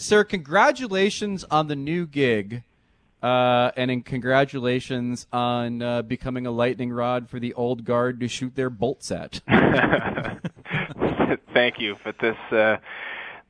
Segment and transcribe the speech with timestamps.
[0.00, 2.62] Sir, congratulations on the new gig.
[3.20, 8.28] Uh, and in congratulations on uh, becoming a lightning rod for the old guard to
[8.28, 9.40] shoot their bolts at.
[11.52, 12.76] Thank you, but this uh,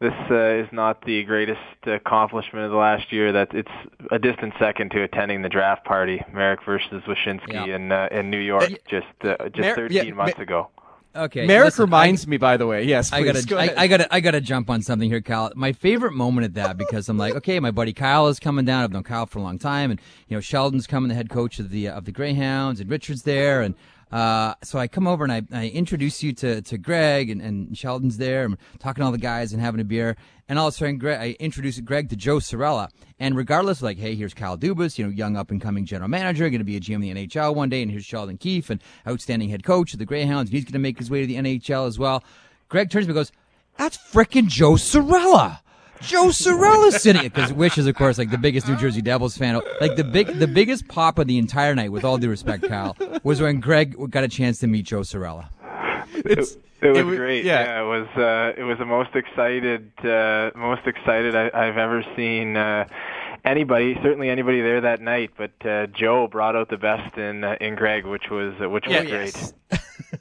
[0.00, 3.30] this uh, is not the greatest accomplishment of the last year.
[3.30, 3.69] That it's
[4.10, 7.67] a distant second to attending the draft party, Marek versus Wyshynski Yeah.
[7.76, 10.69] in uh, in New York just uh, just Mar- 13 yeah, months Ma- ago.
[11.17, 11.47] Okay.
[11.47, 12.85] Marek listen, reminds me, by the way.
[12.85, 13.72] Yes, I gotta, go I.
[13.77, 15.51] I gotta, I gotta jump on something here, Kyle.
[15.57, 18.85] My favorite moment at that because I'm like, okay, my buddy Kyle is coming down.
[18.85, 21.59] I've known Kyle for a long time, and you know Sheldon's coming, the head coach
[21.59, 23.75] of the uh, of the Greyhounds, and Richard's there, and
[24.11, 27.77] uh, so I come over and I, I introduce you to to Greg, and, and
[27.77, 30.16] Sheldon's there, and talking to all the guys and having a beer,
[30.49, 32.89] and all of a sudden, Greg, I introduce Greg to Joe Sorella,
[33.21, 36.49] and regardless, like, hey, here's Kyle Dubas, you know, young up and coming general manager,
[36.49, 38.80] going to be a GM in the NHL one day, and here's Sheldon Keefe, and
[39.07, 41.37] outstanding head coach of the Greyhounds, and he's going to make his way to the
[41.37, 42.25] NHL as well.
[42.69, 43.33] Greg turns to me and goes,
[43.77, 45.63] That's frickin' Joe Sorella.
[46.01, 49.37] Joe Sorella's sitting it because Wish is of course like the biggest New Jersey Devils
[49.37, 49.61] fan.
[49.80, 52.96] Like the big the biggest pop of the entire night, with all due respect, Kyle,
[53.23, 55.51] was when Greg got a chance to meet Joe Sorella.
[56.24, 57.45] It's- It was it wa- great.
[57.45, 57.65] yeah.
[57.65, 57.82] Yeah.
[57.82, 58.07] it was.
[58.16, 62.87] Uh, it was the most excited, uh, most excited I, I've ever seen uh,
[63.45, 63.95] anybody.
[64.00, 65.30] Certainly anybody there that night.
[65.36, 68.86] But uh, Joe brought out the best in uh, in Greg, which was uh, which
[68.86, 69.34] was Yeah, great.
[69.34, 69.52] yes.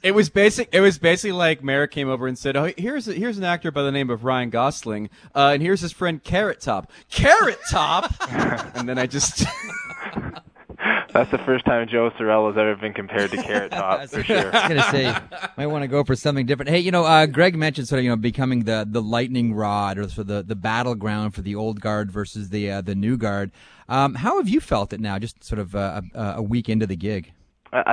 [0.02, 0.68] It was basic.
[0.72, 3.70] It was basically like Marek came over and said, "Oh, here's a, here's an actor
[3.70, 6.90] by the name of Ryan Gosling, uh, and here's his friend Carrot Top.
[7.10, 9.44] Carrot Top." and then I just
[11.12, 14.54] That's the first time Joe Sorel has ever been compared to Carrot Top for sure.
[14.54, 15.16] I was gonna say
[15.56, 16.70] might want to go for something different.
[16.70, 19.98] Hey, you know, uh, Greg mentioned sort of you know becoming the the lightning rod
[19.98, 23.16] or sort of the the battleground for the old guard versus the uh, the new
[23.16, 23.50] guard.
[23.88, 25.18] Um, how have you felt it now?
[25.18, 27.32] Just sort of uh, a, a week into the gig.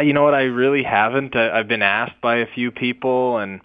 [0.02, 0.34] You know what?
[0.34, 1.36] I really haven't.
[1.36, 3.62] I, I've been asked by a few people, and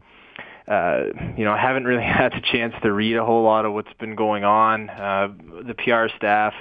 [0.67, 1.05] uh,
[1.37, 3.93] you know, I haven't really had the chance to read a whole lot of what's
[3.99, 4.89] been going on.
[4.89, 5.29] Uh,
[5.67, 6.55] the PR staff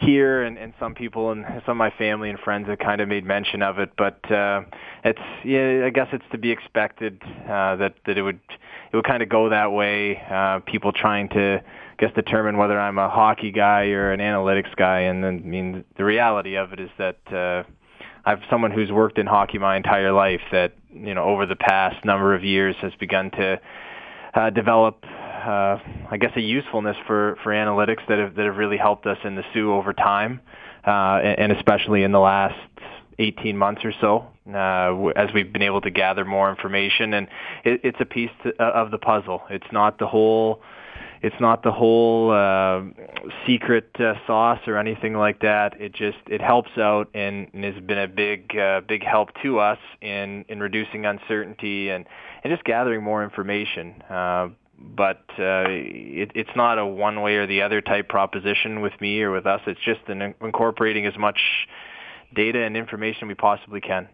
[0.00, 3.08] here and, and some people and some of my family and friends have kind of
[3.08, 4.62] made mention of it, but uh,
[5.04, 8.40] it's yeah, I guess it's to be expected uh, that that it would
[8.92, 10.20] it would kind of go that way.
[10.30, 14.74] Uh, people trying to I guess determine whether I'm a hockey guy or an analytics
[14.76, 17.32] guy, and then I mean the reality of it is that.
[17.32, 17.70] Uh,
[18.24, 22.04] I've someone who's worked in hockey my entire life that you know over the past
[22.04, 23.60] number of years has begun to
[24.34, 25.78] uh, develop, uh,
[26.10, 29.36] I guess, a usefulness for for analytics that have that have really helped us in
[29.36, 30.40] the Soo over time,
[30.86, 32.58] uh, and, especially in the last
[33.18, 37.28] 18 months or so, uh, as we've been able to gather more information, and
[37.64, 39.42] it, it's a piece to, uh, of the puzzle.
[39.50, 40.62] It's not the whole
[41.22, 42.82] it's not the whole uh,
[43.46, 45.78] secret uh, sauce or anything like that.
[45.80, 49.58] It just it helps out and, and has been a big uh, big help to
[49.58, 52.06] us in in reducing uncertainty and
[52.42, 54.02] and just gathering more information.
[54.08, 54.48] Uh,
[54.78, 59.20] but uh, it, it's not a one way or the other type proposition with me
[59.20, 59.60] or with us.
[59.66, 61.38] It's just an incorporating as much
[62.34, 64.08] data and information we possibly can.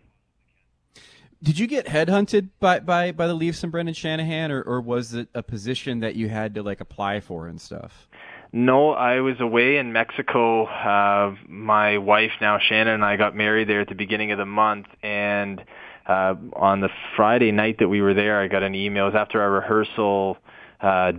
[1.42, 5.14] Did you get headhunted by by by the Leafs and Brendan Shanahan, or or was
[5.14, 8.08] it a position that you had to like apply for and stuff?
[8.52, 10.64] No, I was away in Mexico.
[10.64, 14.47] Uh, my wife, now Shannon, and I got married there at the beginning of the
[14.47, 14.86] month.
[15.02, 15.62] And
[16.06, 19.04] uh, on the Friday night that we were there, I got an email.
[19.04, 20.38] It was after our rehearsal,
[20.80, 21.12] uh,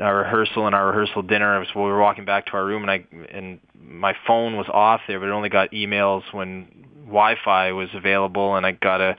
[0.00, 1.58] our rehearsal and our rehearsal dinner.
[1.58, 5.00] Was, we were walking back to our room, and I and my phone was off
[5.08, 9.16] there, but it only got emails when Wi-Fi was available, and I got a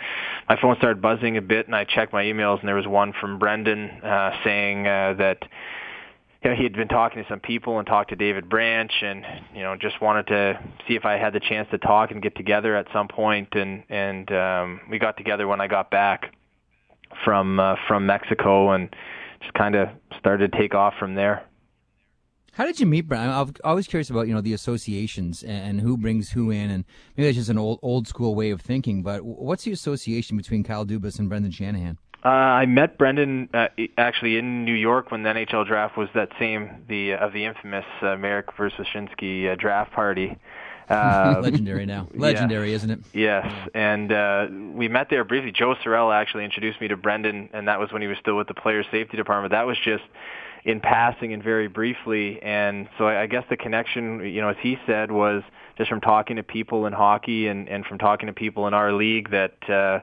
[0.48, 3.14] my phone started buzzing a bit, and I checked my emails, and there was one
[3.20, 5.40] from Brendan uh, saying uh, that
[6.44, 9.26] you know, he had been talking to some people and talked to David Branch and,
[9.54, 12.36] you know, just wanted to see if I had the chance to talk and get
[12.36, 16.34] together at some point and, and, um, we got together when I got back
[17.26, 18.96] from, uh, from Mexico and
[19.42, 21.44] just kind of started to take off from there.
[22.60, 23.30] How did you meet Brendan?
[23.30, 26.84] I'm always curious about you know the associations and, who brings who in, and
[27.16, 29.02] maybe that's just an old old school way of thinking.
[29.02, 31.98] But what's the association between Kyle Dubas and Brendan Shanahan?
[32.26, 36.32] Uh, I met Brendan uh, actually in New York when the NHL draft was that
[36.38, 40.38] same the of the infamous uh, Marek versus Shinsky uh, draft party.
[40.90, 42.76] Uh, Legendary now, legendary, yeah.
[42.76, 43.00] isn't it?
[43.14, 45.54] Yes, and uh, we met there briefly.
[45.54, 48.50] Joe Sorel actually introduced me to Brendan, and that was when he was still with
[48.50, 49.52] the Player Safety Department.
[49.52, 50.04] That was just
[50.66, 54.58] in passing and very briefly, and so I, I guess the connection, you know, as
[54.62, 55.44] he said, was
[55.78, 58.94] just from talking to people in hockey and and from talking to people in our
[58.94, 59.70] league that.
[59.70, 60.00] Uh,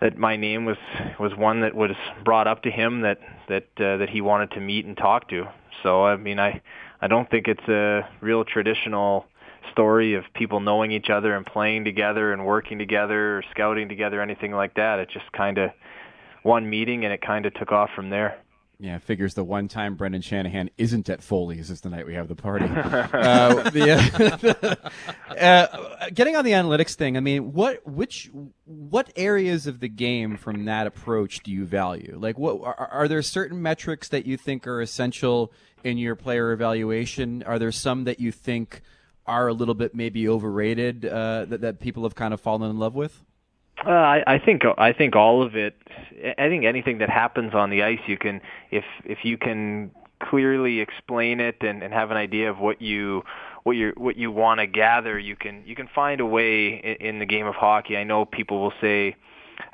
[0.00, 0.76] that my name was
[1.18, 1.90] was one that was
[2.24, 3.18] brought up to him that
[3.48, 5.44] that uh, that he wanted to meet and talk to.
[5.82, 6.62] So I mean I
[7.00, 9.26] I don't think it's a real traditional
[9.72, 14.22] story of people knowing each other and playing together and working together or scouting together
[14.22, 14.98] anything like that.
[14.98, 15.70] It just kind of
[16.42, 18.38] one meeting and it kind of took off from there.
[18.80, 22.28] Yeah, figures the one time Brendan Shanahan isn't at Foley's is the night we have
[22.28, 22.64] the party.
[22.68, 24.78] uh, the,
[25.28, 28.30] uh, uh, getting on the analytics thing, I mean, what which
[28.66, 32.16] what areas of the game from that approach do you value?
[32.20, 35.52] Like, what are, are there certain metrics that you think are essential
[35.82, 37.42] in your player evaluation?
[37.42, 38.82] Are there some that you think
[39.26, 42.78] are a little bit maybe overrated uh, that that people have kind of fallen in
[42.78, 43.24] love with?
[43.86, 45.74] Uh, I, I think I think all of it.
[46.36, 48.40] I think anything that happens on the ice, you can
[48.70, 53.22] if if you can clearly explain it and, and have an idea of what you
[53.62, 57.06] what you what you want to gather, you can you can find a way in,
[57.06, 57.96] in the game of hockey.
[57.96, 59.14] I know people will say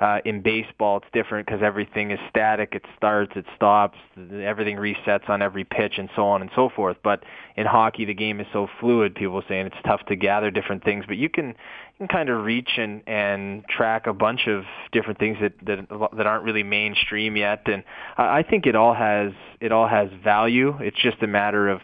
[0.00, 2.74] uh, in baseball it's different because everything is static.
[2.74, 6.96] It starts, it stops, everything resets on every pitch, and so on and so forth.
[7.02, 7.24] But
[7.56, 9.14] in hockey, the game is so fluid.
[9.14, 11.54] People are saying it's tough to gather different things, but you can
[11.98, 16.26] can kind of reach and and track a bunch of different things that that that
[16.26, 17.62] aren't really mainstream yet.
[17.66, 17.84] And
[18.16, 20.76] I think it all has it all has value.
[20.80, 21.80] It's just a matter of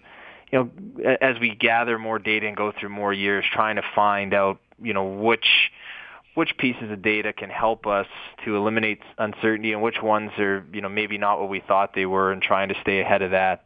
[0.50, 4.34] you know as we gather more data and go through more years, trying to find
[4.34, 5.46] out you know which
[6.34, 8.06] which pieces of data can help us
[8.44, 12.06] to eliminate uncertainty and which ones are you know maybe not what we thought they
[12.06, 13.64] were and trying to stay ahead of that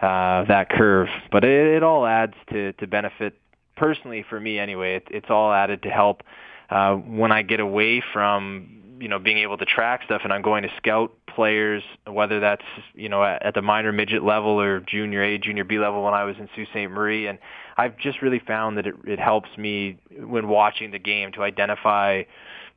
[0.00, 1.08] uh, that curve.
[1.30, 3.38] But it, it all adds to to benefit
[3.76, 6.22] personally for me anyway, it, it's all added to help
[6.70, 10.42] uh, when I get away from you know being able to track stuff and I'm
[10.42, 12.64] going to scout players, whether that's
[12.94, 16.14] you know at, at the minor midget level or junior A, junior B level when
[16.14, 16.90] I was in Sault Ste.
[16.90, 17.38] Marie, and
[17.76, 22.22] I've just really found that it, it helps me when watching the game to identify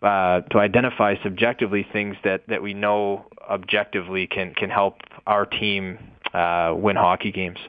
[0.02, 5.98] uh, to identify subjectively things that that we know objectively can can help our team
[6.34, 7.60] uh, win hockey games.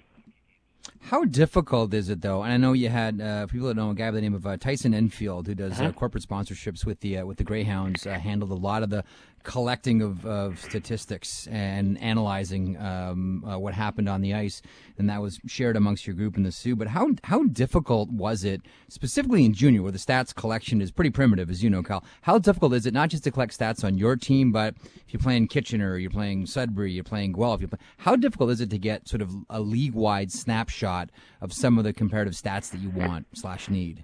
[1.00, 2.42] How difficult is it though?
[2.42, 4.46] And I know you had uh, people that know a guy by the name of
[4.46, 5.92] uh, Tyson Enfield who does uh, uh-huh.
[5.92, 8.06] corporate sponsorships with the uh, with the Greyhounds.
[8.06, 9.04] Uh, handled a lot of the
[9.43, 14.62] collecting of, of statistics and analyzing um, uh, what happened on the ice,
[14.99, 16.76] and that was shared amongst your group in the Soo.
[16.76, 21.11] But how how difficult was it, specifically in junior, where the stats collection is pretty
[21.11, 22.05] primitive, as you know, Kyle?
[22.23, 24.75] How difficult is it not just to collect stats on your team, but
[25.06, 28.61] if you're playing Kitchener, you're playing Sudbury, you're playing Guelph, you're play, how difficult is
[28.61, 32.70] it to get sort of a league wide snapshot of some of the comparative stats
[32.70, 34.02] that you want slash need?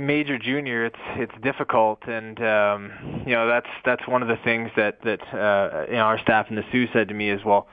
[0.00, 2.00] Major junior it's it's difficult.
[2.06, 6.04] And um you know that's that's one of the things that that uh you know
[6.04, 7.68] our staff in the Soo said to me as well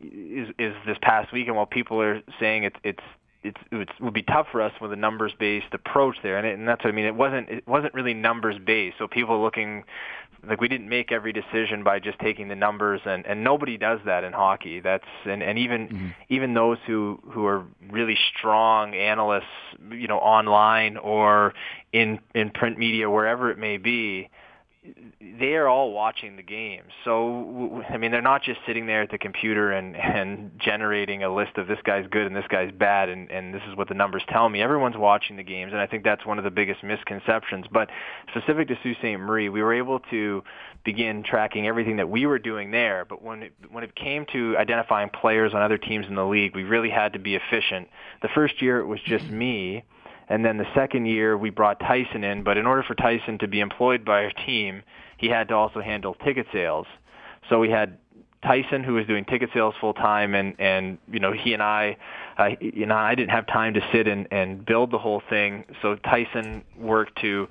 [0.00, 3.02] is is this past weekend while people are saying it's it's
[3.42, 6.58] it's it would be tough for us with a numbers based approach there and, it,
[6.58, 9.84] and that's what I mean it wasn't it wasn't really numbers based so people looking
[10.46, 14.00] like we didn't make every decision by just taking the numbers and and nobody does
[14.04, 16.08] that in hockey that's and and even mm-hmm.
[16.28, 19.44] even those who who are really strong analysts
[19.90, 21.54] you know online or
[21.92, 24.28] in in print media wherever it may be
[25.20, 26.84] they are all watching the game.
[27.04, 31.34] So I mean, they're not just sitting there at the computer and and generating a
[31.34, 33.94] list of this guy's good and this guy's bad, and and this is what the
[33.94, 34.62] numbers tell me.
[34.62, 37.66] Everyone's watching the games, and I think that's one of the biggest misconceptions.
[37.70, 37.90] But
[38.30, 39.18] specific to Sault Ste.
[39.18, 40.42] Marie, we were able to
[40.82, 43.04] begin tracking everything that we were doing there.
[43.04, 46.56] But when it, when it came to identifying players on other teams in the league,
[46.56, 47.88] we really had to be efficient.
[48.22, 49.84] The first year it was just me
[50.30, 53.48] and then the second year, we brought Tyson in, but in order for Tyson to
[53.48, 54.84] be employed by our team,
[55.18, 56.86] he had to also handle ticket sales.
[57.48, 57.98] So we had
[58.42, 61.96] Tyson, who was doing ticket sales full time, and and you know he and I,
[62.38, 65.64] uh, you know I didn't have time to sit and and build the whole thing.
[65.82, 67.48] So Tyson worked to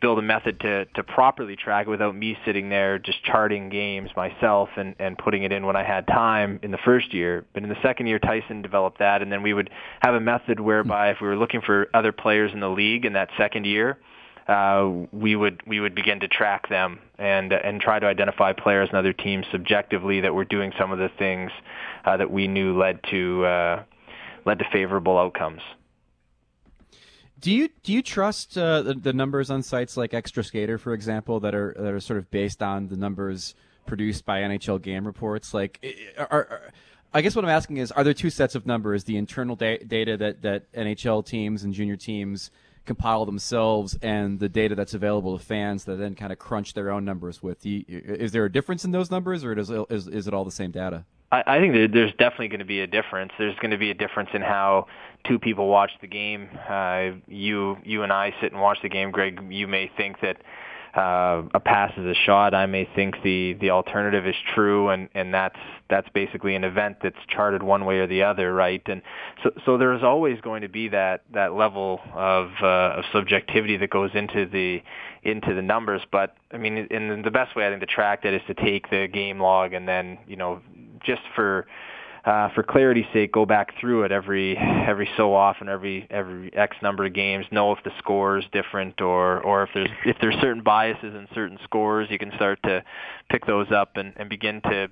[0.00, 4.68] build a method to to properly track without me sitting there just charting games myself
[4.76, 7.44] and and putting it in when I had time in the first year.
[7.54, 10.60] But in the second year, Tyson developed that, and then we would have a method
[10.60, 13.98] whereby if we were looking for other players in the league in that second year.
[14.48, 18.88] Uh, we would we would begin to track them and and try to identify players
[18.88, 21.50] and other teams subjectively that were doing some of the things
[22.04, 23.82] uh, that we knew led to uh,
[24.44, 25.60] led to favorable outcomes.
[27.38, 30.94] Do you do you trust uh, the, the, numbers on sites like Extra Skater, for
[30.94, 35.06] example, that are that are sort of based on the numbers produced by NHL game
[35.06, 35.52] reports?
[35.52, 35.84] Like,
[36.16, 36.60] are, are,
[37.12, 39.78] I guess what I'm asking is, are there two sets of numbers: the internal da-
[39.78, 42.50] data that that NHL teams and junior teams
[42.86, 46.90] compile themselves, and the data that's available to fans that then kind of crunch their
[46.90, 47.66] own numbers with?
[47.66, 50.50] You, is there a difference in those numbers, or is is, is it all the
[50.50, 51.04] same data?
[51.32, 53.32] I, I think that there's definitely going to be a difference.
[53.38, 54.86] There's going to be a difference in how
[55.26, 56.48] two people watch the game.
[56.68, 59.40] Uh, you you and I sit and watch the game, Greg.
[59.50, 60.36] You may think that
[60.96, 62.54] uh, a pass is a shot.
[62.54, 65.58] I may think the the alternative is true, and and that's
[65.90, 68.82] that's basically an event that's charted one way or the other, right?
[68.86, 69.02] And
[69.42, 73.90] so so there's always going to be that that level of uh, of subjectivity that
[73.90, 74.82] goes into the
[75.22, 76.02] into the numbers.
[76.10, 78.88] But I mean, in the best way I think to track that is to take
[78.88, 80.62] the game log and then you know
[81.04, 81.66] just for
[82.26, 86.76] uh, for clarity's sake, go back through it every every so often, every every X
[86.82, 87.46] number of games.
[87.52, 91.28] Know if the score is different, or or if there's if there's certain biases in
[91.32, 92.82] certain scores, you can start to
[93.30, 94.88] pick those up and, and begin to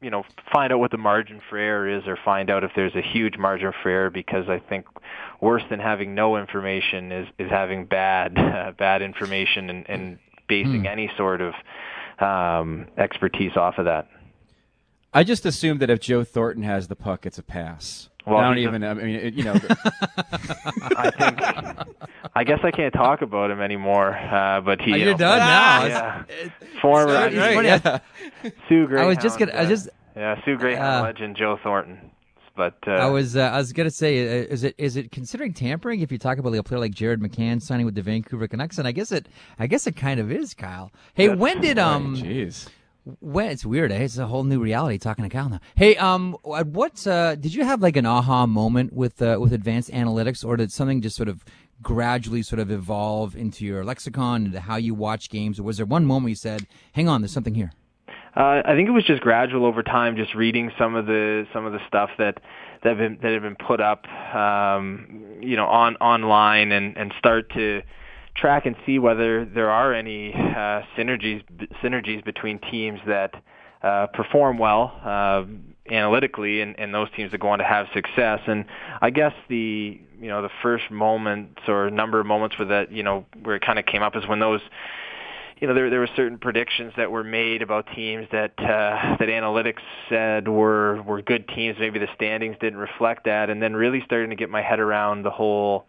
[0.00, 0.22] you know
[0.52, 3.36] find out what the margin for error is, or find out if there's a huge
[3.36, 4.10] margin for error.
[4.10, 4.86] Because I think
[5.40, 10.82] worse than having no information is is having bad uh, bad information and, and basing
[10.82, 10.86] hmm.
[10.86, 11.54] any sort of
[12.20, 14.08] um, expertise off of that.
[15.16, 18.10] I just assume that if Joe Thornton has the puck, it's a pass.
[18.26, 18.82] Well, I don't even.
[18.82, 19.54] A, I mean, you know.
[20.94, 22.10] I think.
[22.34, 24.14] I guess I can't talk about him anymore.
[24.14, 24.92] Uh, but he.
[24.92, 25.86] Oh, you're know, done now.
[25.86, 26.24] Yeah.
[26.82, 27.14] Former.
[27.14, 27.32] Right,
[27.64, 28.00] yeah.
[28.68, 29.06] Soo Greyhound.
[29.06, 29.52] I was just gonna.
[29.52, 29.88] Uh, I just.
[30.14, 32.10] Yeah, Soo Greyhound uh, legend Joe Thornton.
[32.54, 35.54] But uh, I was uh, I was gonna say, uh, is it is it considering
[35.54, 38.48] tampering if you talk about like a player like Jared McCann signing with the Vancouver
[38.48, 38.76] Canucks?
[38.76, 40.90] And I guess it I guess it kind of is, Kyle.
[41.14, 42.16] Hey, when did um?
[42.16, 42.68] Jeez.
[43.20, 43.98] When it's weird, eh?
[43.98, 45.60] It's a whole new reality talking to Cal now.
[45.76, 49.92] Hey, um, what uh, did you have like an aha moment with uh, with advanced
[49.92, 51.44] analytics, or did something just sort of
[51.80, 55.86] gradually sort of evolve into your lexicon, into how you watch games, or was there
[55.86, 57.70] one moment you said, "Hang on, there's something here"?
[58.36, 61.64] Uh, I think it was just gradual over time, just reading some of the some
[61.64, 62.40] of the stuff that
[62.82, 67.14] that have been that have been put up, um, you know, on online, and and
[67.20, 67.82] start to
[68.36, 71.42] track and see whether there are any uh, synergies
[71.82, 73.32] synergies between teams that
[73.82, 75.44] uh, perform well uh,
[75.90, 78.40] analytically and, and those teams that go on to have success.
[78.46, 78.64] And
[79.00, 83.02] I guess the you know the first moments or number of moments where that you
[83.02, 84.60] know where it kind of came up is when those
[85.60, 89.28] you know there there were certain predictions that were made about teams that uh, that
[89.28, 91.76] analytics said were were good teams.
[91.78, 95.22] Maybe the standings didn't reflect that, and then really starting to get my head around
[95.22, 95.86] the whole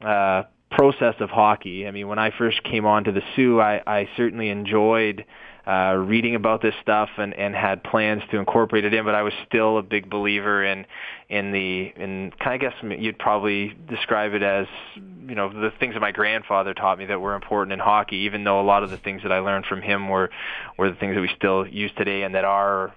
[0.00, 0.44] uh,
[0.76, 1.86] process of hockey.
[1.86, 5.24] I mean, when I first came on to the Soo, I, I certainly enjoyed
[5.66, 9.22] uh, reading about this stuff and, and had plans to incorporate it in, but I
[9.22, 10.86] was still a big believer in
[11.28, 15.94] in the in kind of guess you'd probably describe it as you know the things
[15.94, 18.16] that my grandfather taught me that were important in hockey.
[18.18, 20.30] Even though a lot of the things that I learned from him were
[20.78, 22.94] were the things that we still use today and that are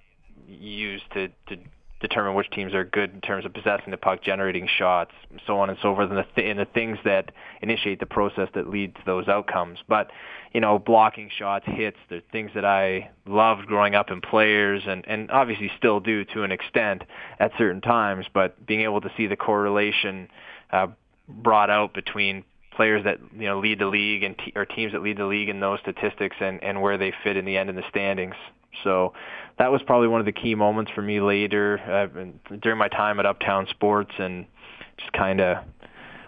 [0.47, 1.57] used to to
[1.99, 5.11] determine which teams are good in terms of possessing the puck, generating shots,
[5.45, 8.47] so on and so forth, and the, th- and the things that initiate the process
[8.55, 9.79] that lead to those outcomes.
[9.87, 10.11] But,
[10.53, 15.05] you know, blocking shots, hits, the things that I loved growing up in players and,
[15.07, 17.03] and obviously still do to an extent
[17.39, 20.29] at certain times, but being able to see the correlation
[20.71, 20.87] uh,
[21.27, 22.43] brought out between
[22.79, 25.49] players that you know lead the league and te- or teams that lead the league
[25.49, 28.35] in those statistics and and where they fit in the end in the standings.
[28.83, 29.13] So
[29.57, 33.19] that was probably one of the key moments for me later uh, during my time
[33.19, 34.45] at Uptown Sports, and
[34.97, 35.57] just kind of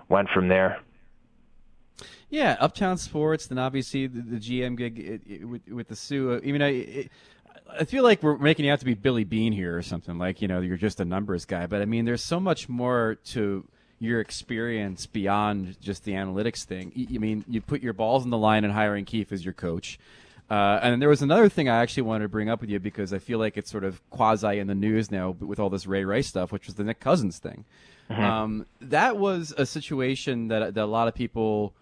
[0.09, 0.79] went from there.
[2.29, 6.39] Yeah, Uptown Sports, then obviously the, the GM gig it, it, with, with the Soo.
[6.43, 6.69] I mean, I.
[6.69, 7.11] It,
[7.79, 10.17] I feel like we're making you out to be Billy Beane here or something.
[10.17, 11.67] Like, you know, you're just a numbers guy.
[11.67, 13.65] But I mean, there's so much more to
[13.99, 16.91] your experience beyond just the analytics thing.
[17.13, 19.99] I mean, you put your balls in the line in hiring Keefe as your coach.
[20.51, 23.13] Uh, and there was another thing I actually wanted to bring up with you because
[23.13, 26.03] I feel like it's sort of quasi in the news now with all this Ray
[26.03, 27.63] Rice stuff, which was the Nick Cousins thing.
[28.09, 28.21] Mm-hmm.
[28.21, 31.73] Um, that was a situation that, that a lot of people,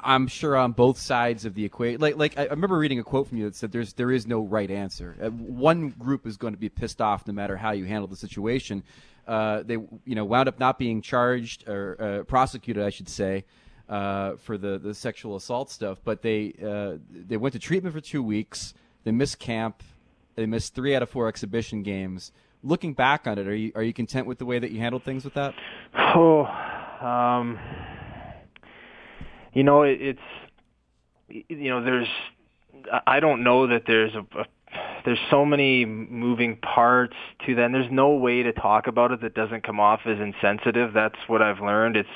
[0.00, 2.00] I'm sure, on both sides of the equation.
[2.00, 4.42] Like, like I remember reading a quote from you that said, "There's there is no
[4.42, 5.16] right answer.
[5.20, 8.14] Uh, one group is going to be pissed off no matter how you handle the
[8.14, 8.84] situation."
[9.26, 13.44] Uh, they, you know, wound up not being charged or uh, prosecuted, I should say
[13.88, 15.98] uh, for the, the sexual assault stuff.
[16.04, 18.74] But they uh, they went to treatment for two weeks.
[19.04, 19.82] They missed camp.
[20.34, 22.32] They missed three out of four exhibition games.
[22.62, 25.04] Looking back on it, are you are you content with the way that you handled
[25.04, 25.54] things with that?
[25.96, 26.44] Oh,
[27.00, 27.58] um,
[29.52, 30.20] you know, it, it's
[31.28, 32.08] you know, there's
[33.06, 34.44] I don't know that there's a, a
[35.04, 37.16] there's so many moving parts
[37.46, 37.64] to that.
[37.64, 40.92] And there's no way to talk about it that doesn't come off as insensitive.
[40.92, 41.96] That's what I've learned.
[41.96, 42.08] It's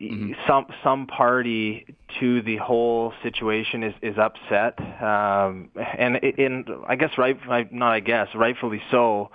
[0.00, 0.32] mm-hmm.
[0.46, 1.86] some some party
[2.20, 7.38] to the whole situation is is upset, um, and in I guess right
[7.72, 9.30] not I guess rightfully so.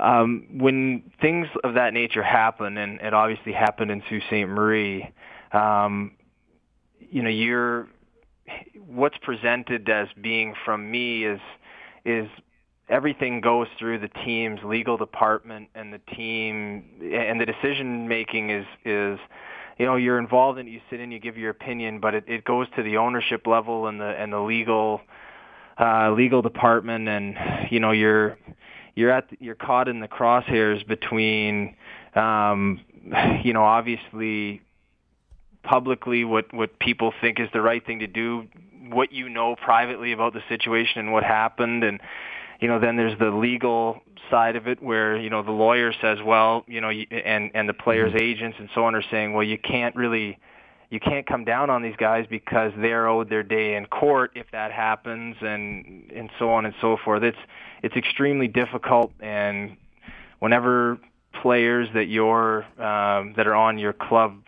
[0.00, 4.48] Um, when things of that nature happen, and it obviously happened in Sault Ste.
[4.48, 5.12] Marie,
[5.52, 6.16] um,
[6.98, 7.86] you know, you're
[8.86, 11.40] what's presented as being from me is
[12.04, 12.28] is
[12.88, 18.66] everything goes through the team's legal department and the team and the decision making is
[18.84, 19.18] is
[19.78, 22.24] you know you're involved in it, you sit in you give your opinion but it,
[22.26, 25.00] it goes to the ownership level and the and the legal
[25.78, 27.36] uh legal department and
[27.70, 28.38] you know you're
[28.94, 31.74] you're at you're caught in the crosshairs between
[32.14, 32.80] um
[33.42, 34.62] you know obviously
[35.62, 38.46] publicly what what people think is the right thing to do
[38.90, 42.00] what you know privately about the situation and what happened and
[42.60, 46.18] you know, then there's the legal side of it where you know the lawyer says,
[46.24, 48.22] well, you know, and and the players' mm-hmm.
[48.22, 50.38] agents and so on are saying, well, you can't really
[50.90, 54.46] you can't come down on these guys because they're owed their day in court if
[54.52, 57.22] that happens and and so on and so forth.
[57.22, 57.38] It's
[57.82, 59.76] it's extremely difficult and
[60.38, 60.98] whenever
[61.42, 64.40] players that you're um, that are on your club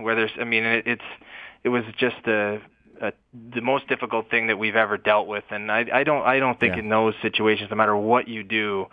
[0.00, 1.02] where there's I mean it, it's
[1.64, 2.60] it was just a,
[3.02, 3.12] a
[3.54, 6.58] the most difficult thing that we've ever dealt with and I I don't I don't
[6.58, 6.82] think yeah.
[6.82, 8.86] in those situations no matter what you do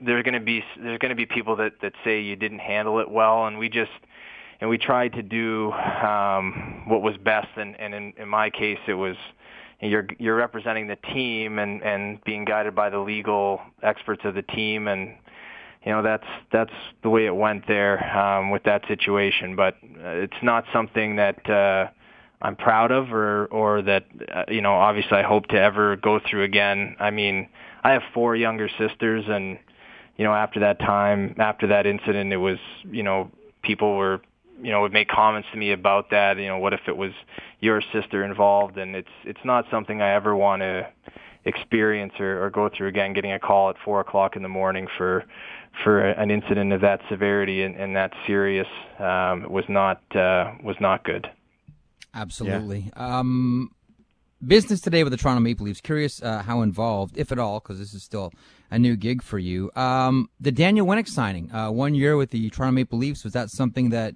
[0.00, 3.00] there's going to be there's going to be people that that say you didn't handle
[3.00, 3.90] it well and we just
[4.60, 7.48] and we tried to do um, what was best.
[7.56, 9.16] And, and in, in my case, it was
[9.80, 14.42] you're you're representing the team and and being guided by the legal experts of the
[14.42, 15.14] team and
[15.86, 20.08] you know that's that's the way it went there um with that situation but uh,
[20.10, 21.86] it's not something that uh
[22.42, 26.20] I'm proud of or or that uh, you know obviously I hope to ever go
[26.20, 27.48] through again I mean
[27.82, 29.58] I have four younger sisters and
[30.16, 32.58] you know after that time after that incident it was
[32.90, 33.30] you know
[33.62, 34.20] people were
[34.62, 36.38] you know would make comments to me about that.
[36.38, 37.12] You know, what if it was
[37.60, 38.78] your sister involved?
[38.78, 40.88] And it's it's not something I ever want to
[41.44, 43.12] experience or, or go through again.
[43.12, 45.24] Getting a call at four o'clock in the morning for
[45.84, 48.66] for an incident of that severity and, and that serious
[48.98, 51.30] um, was not uh, was not good.
[52.14, 52.90] Absolutely.
[52.96, 53.18] Yeah.
[53.18, 53.70] Um,
[54.46, 55.80] business today with the Toronto Maple Leafs.
[55.80, 58.32] Curious uh, how involved, if at all, because this is still
[58.70, 59.70] a new gig for you.
[59.76, 63.24] Um, the Daniel Winnik signing, uh, one year with the Toronto Maple Leafs.
[63.24, 64.14] Was that something that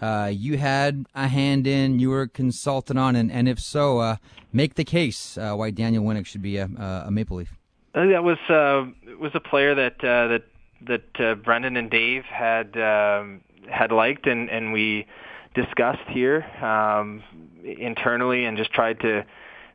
[0.00, 4.16] uh, you had a hand in, you were consulted on, and, and if so, uh,
[4.52, 6.64] make the case uh, why Daniel Winnik should be a,
[7.06, 7.56] a Maple Leaf.
[7.94, 8.86] That was uh,
[9.18, 10.44] was a player that uh, that
[10.86, 15.06] that uh, Brendan and Dave had um, had liked, and, and we
[15.54, 17.22] discussed here um,
[17.64, 19.24] internally, and just tried to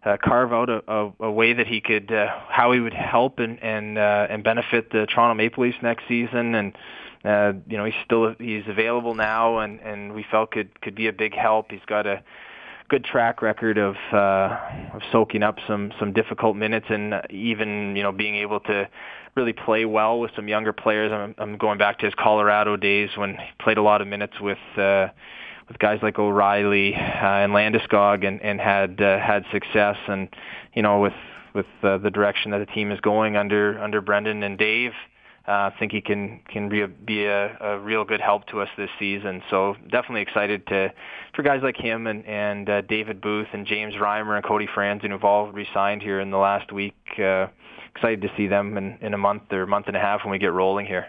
[0.05, 3.39] uh, carve out a, a, a way that he could uh, how he would help
[3.39, 6.77] and and uh, and benefit the Toronto Maple Leafs next season, and
[7.25, 11.07] uh, you know, he's still he's available now, and and we felt could could be
[11.07, 11.71] a big help.
[11.71, 12.23] He's got a
[12.89, 14.57] good track record of uh,
[14.93, 18.87] of soaking up some some difficult minutes, and even you know being able to
[19.35, 21.11] really play well with some younger players.
[21.11, 24.39] I'm, I'm going back to his Colorado days when he played a lot of minutes
[24.39, 24.59] with.
[24.77, 25.07] Uh,
[25.67, 30.29] with guys like O'Reilly uh, and Landeskog, and, and had uh, had success, and
[30.73, 31.13] you know with
[31.53, 34.91] with uh, the direction that the team is going under under Brendan and Dave,
[35.47, 38.69] uh, think he can can be a, be a, a real good help to us
[38.77, 39.41] this season.
[39.49, 40.93] So definitely excited to
[41.35, 45.09] for guys like him and and uh, David Booth and James Reimer and Cody Franson
[45.09, 46.95] who've all resigned here in the last week.
[47.17, 47.47] Uh,
[47.95, 50.37] excited to see them in, in a month or month and a half when we
[50.37, 51.07] get rolling here.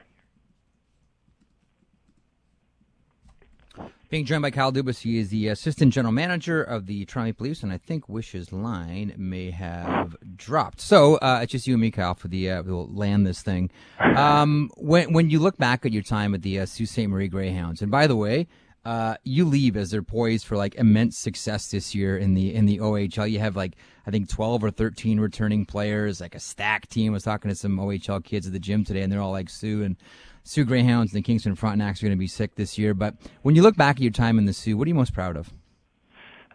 [4.10, 7.44] Being joined by Kyle Dubas, he is the assistant general manager of the Toronto Maple
[7.44, 10.80] Leafs, and I think Wish's line may have dropped.
[10.80, 13.70] So uh, it's just you and me, Kyle, for the uh, we'll land this thing.
[14.18, 17.06] Um, when when you look back at your time at the uh, Sault Ste.
[17.06, 18.48] Marie Greyhounds, and by the way,
[18.84, 22.66] uh, you leave as they're poised for like immense success this year in the in
[22.66, 23.30] the OHL.
[23.30, 27.12] You have like I think twelve or thirteen returning players, like a stack team.
[27.12, 29.50] I was talking to some OHL kids at the gym today, and they're all like
[29.50, 29.96] Soo and
[30.44, 32.94] Soo Greyhounds and the Kingston Frontenacs are going to be sick this year.
[32.94, 35.14] But when you look back at your time in the Soo, what are you most
[35.14, 35.52] proud of?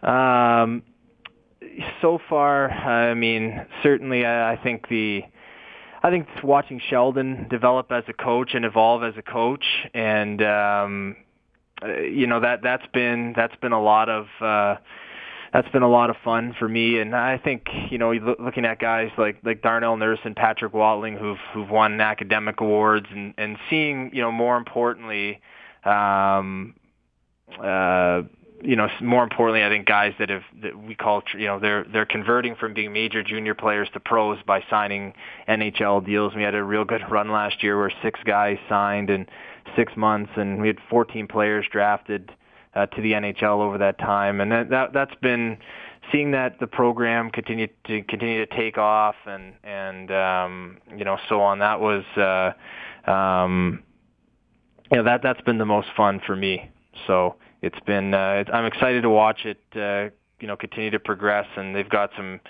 [0.02, 0.82] Um,
[2.00, 5.22] so far, I mean, certainly, I, I think the.
[6.02, 11.16] I think watching Sheldon develop as a coach and evolve as a coach, and um,
[11.82, 14.76] uh, you know that that's been that's been a lot of uh,
[15.54, 16.98] that's been a lot of fun for me.
[16.98, 21.16] And I think you know looking at guys like like Darnell Nurse and Patrick Watling
[21.16, 25.40] who've who've won academic awards and and seeing you know more importantly.
[25.84, 26.74] Um,
[27.62, 28.22] uh,
[28.62, 31.84] you know, more importantly, I think guys that have that we call you know they're
[31.84, 35.12] they're converting from being major junior players to pros by signing
[35.48, 36.34] NHL deals.
[36.34, 39.26] We had a real good run last year where six guys signed in
[39.76, 42.32] six months, and we had 14 players drafted
[42.74, 45.58] uh, to the NHL over that time, and that, that that's been
[46.12, 51.16] seeing that the program continue to continue to take off and and um, you know
[51.28, 51.58] so on.
[51.60, 53.82] That was uh, um,
[54.90, 56.70] you know that that's been the most fun for me.
[57.06, 61.46] So it's been uh, I'm excited to watch it uh, you know continue to progress,
[61.56, 62.40] and they've got some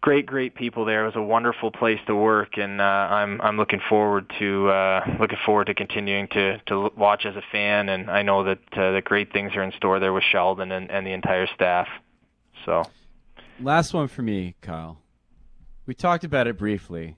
[0.00, 1.04] great, great people there.
[1.04, 5.16] It was a wonderful place to work, and uh, I'm I'm looking forward to uh,
[5.20, 7.88] looking forward to continuing to to watch as a fan.
[7.88, 10.90] And I know that uh, the great things are in store there with Sheldon and,
[10.90, 11.88] and the entire staff.
[12.64, 12.84] So,
[13.60, 14.98] last one for me, Kyle.
[15.86, 17.16] We talked about it briefly.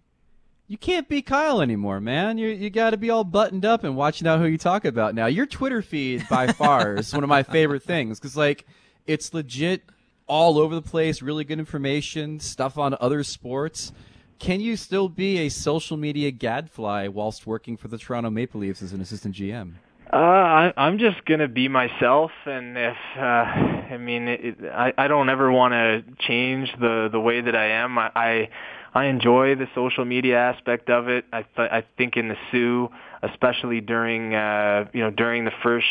[0.68, 2.38] You can't be Kyle anymore, man.
[2.38, 5.14] You you got to be all buttoned up and watching out who you talk about
[5.14, 5.26] now.
[5.26, 8.64] Your Twitter feed by far is one of my favorite things because like
[9.06, 9.82] it's legit
[10.30, 13.92] all over the place, really good information, stuff on other sports.
[14.38, 18.80] can you still be a social media gadfly whilst working for the Toronto Maple Leafs
[18.80, 19.74] as an assistant GM?
[20.12, 25.08] Uh, I, I'm just gonna be myself, and if uh, I mean, it, I I
[25.08, 27.98] don't ever want to change the the way that I am.
[27.98, 28.48] I, I
[28.94, 31.26] I enjoy the social media aspect of it.
[31.32, 32.88] I th- I think in the Soo,
[33.22, 35.86] especially during uh, you know during the first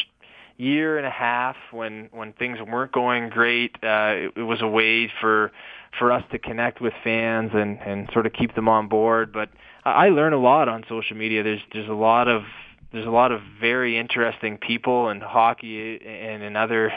[0.60, 4.68] year and a half when when things weren't going great, uh, it, it was a
[4.68, 5.52] way for
[5.98, 9.32] for us to connect with fans and and sort of keep them on board.
[9.32, 9.50] But
[9.86, 11.44] I learn a lot on social media.
[11.44, 12.44] There's there's a lot of
[12.92, 16.92] there's a lot of very interesting people in hockey and in other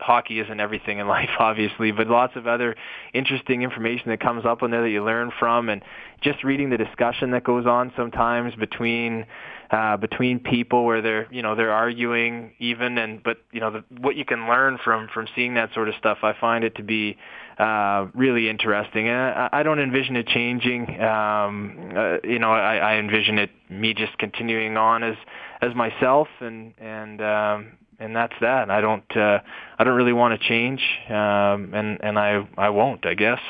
[0.00, 2.74] hockey isn't everything in life obviously but lots of other
[3.14, 5.82] interesting information that comes up on there that you learn from and
[6.20, 9.24] just reading the discussion that goes on sometimes between
[9.70, 13.84] uh between people where they're you know they're arguing even and but you know the,
[14.00, 16.82] what you can learn from from seeing that sort of stuff I find it to
[16.82, 17.16] be
[17.60, 19.06] uh, really interesting.
[19.08, 20.98] And I, I don't envision it changing.
[21.00, 25.16] Um, uh, you know, I, I envision it me just continuing on as
[25.60, 28.70] as myself, and and um, and that's that.
[28.70, 29.40] I don't uh,
[29.78, 30.80] I don't really want to change,
[31.10, 33.04] um, and and I I won't.
[33.04, 33.40] I guess.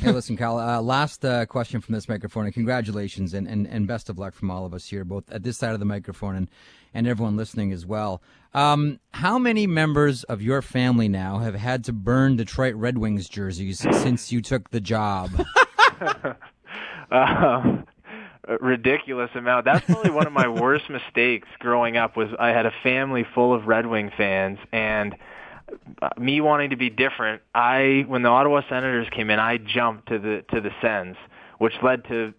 [0.00, 0.58] Hey, listen, Kyle.
[0.58, 4.32] Uh, last uh, question from this microphone, and congratulations and, and, and best of luck
[4.32, 6.48] from all of us here, both at this side of the microphone and,
[6.94, 8.22] and everyone listening as well.
[8.54, 13.28] Um, how many members of your family now have had to burn Detroit Red Wings
[13.28, 15.30] jerseys since you took the job?
[17.10, 17.78] uh,
[18.60, 19.64] ridiculous amount.
[19.64, 22.16] That's probably one of my worst mistakes growing up.
[22.16, 25.16] Was I had a family full of Red Wing fans and
[26.18, 30.18] me wanting to be different, I when the Ottawa Senators came in, I jumped to
[30.18, 31.16] the to the Sens,
[31.58, 32.34] which led to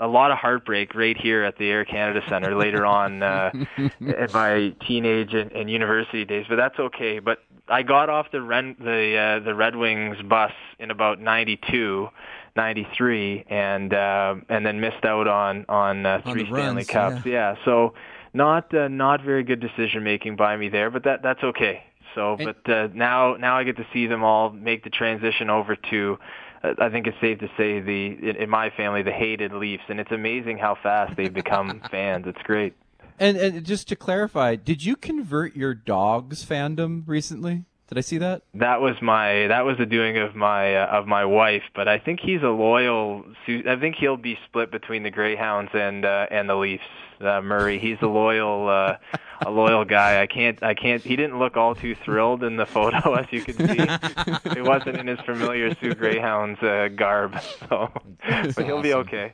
[0.00, 4.26] a lot of heartbreak right here at the Air Canada Center later on uh, in
[4.32, 6.46] my teenage and, and university days.
[6.48, 7.18] But that's okay.
[7.18, 12.08] But I got off the Ren, the uh, the Red Wings bus in about '92.
[12.56, 17.24] 93 and uh and then missed out on on uh, three on Stanley runs, Cups.
[17.24, 17.32] Yeah.
[17.32, 17.54] yeah.
[17.64, 17.94] So
[18.34, 21.84] not uh, not very good decision making by me there, but that that's okay.
[22.14, 25.50] So, And- but uh, now now I get to see them all make the transition
[25.50, 26.18] over to.
[26.62, 29.84] Uh, I think it's safe to say the in, in my family the hated Leafs,
[29.88, 32.24] and it's amazing how fast they've become fans.
[32.26, 32.74] It's great.
[33.20, 37.64] And, and just to clarify, did you convert your dog's fandom recently?
[37.88, 38.42] Did I see that?
[38.52, 41.98] That was my that was the doing of my uh, of my wife, but I
[41.98, 43.24] think he's a loyal.
[43.46, 46.84] I think he'll be split between the Greyhounds and uh, and the Leafs.
[47.18, 48.98] Uh, Murray, he's a loyal uh,
[49.44, 50.20] a loyal guy.
[50.20, 51.02] I can't I can't.
[51.02, 54.58] He didn't look all too thrilled in the photo, as you can see.
[54.58, 57.90] it wasn't in his familiar Soo Greyhounds uh, garb, so
[58.28, 59.32] but he'll be okay.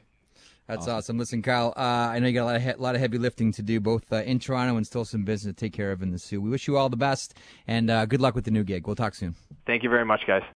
[0.66, 1.18] That's awesome.
[1.18, 3.53] Listen, Kyle, uh, I know you got a lot, of he- lot of heavy lifting
[3.53, 6.11] to do, both uh, in Toronto and still some business to take care of in
[6.11, 6.40] the Soo.
[6.40, 7.35] We wish you all the best
[7.66, 8.87] and uh, good luck with the new gig.
[8.87, 9.35] We'll talk soon.
[9.66, 10.42] Thank you very much, guys.